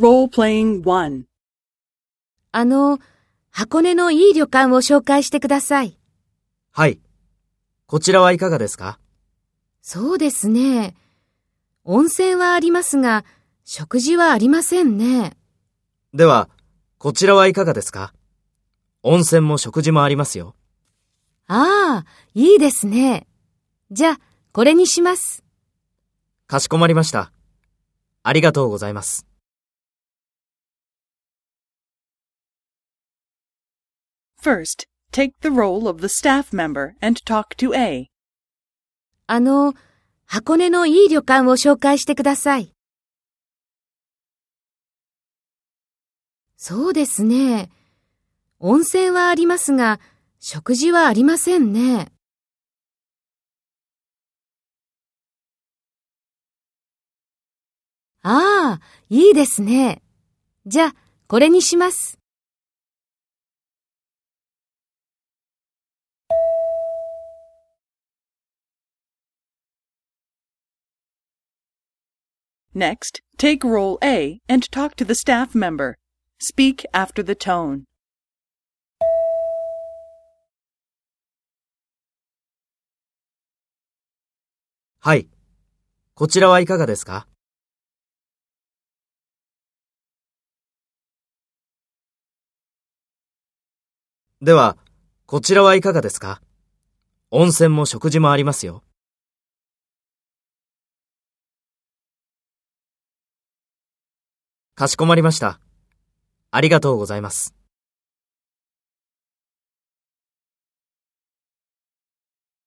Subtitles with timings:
[0.00, 1.24] Role-playing
[2.52, 2.98] あの、
[3.50, 5.98] 箱根のいい旅館を紹介してください。
[6.72, 7.00] はい。
[7.84, 8.98] こちらはいかがですか？
[9.82, 10.94] そうですね。
[11.84, 13.26] 温泉はありますが、
[13.64, 15.36] 食事はありませんね。
[16.14, 16.48] では、
[16.96, 18.14] こちらはいかがですか？
[19.02, 20.54] 温泉も食事もありますよ。
[21.46, 23.26] ああ、いいですね。
[23.90, 24.20] じゃあ、
[24.52, 25.44] これにします。
[26.46, 27.32] かしこまりました。
[28.22, 29.26] ありがとうございます。
[34.42, 38.06] First, take the role of the staff member and talk to A.
[39.26, 39.74] あの、
[40.24, 42.72] 箱根のいい旅館を紹介してください。
[46.56, 47.70] そうですね。
[48.58, 50.00] 温泉はありますが、
[50.38, 52.12] 食事はありませんね。
[58.22, 60.02] ああ、いいですね。
[60.66, 60.94] じゃあ、
[61.26, 62.19] これにします。
[72.74, 75.96] Next, take role A and talk to the staff member.
[76.38, 77.82] Speak after the tone.
[85.00, 85.28] はい。
[86.14, 87.26] こちらはいかがですか
[94.42, 94.76] では、
[95.26, 96.40] こちらはいかがですか
[97.30, 98.84] 温泉も食事もありますよ。
[104.80, 105.60] かしこまりました。
[106.50, 107.59] ありがとうございます。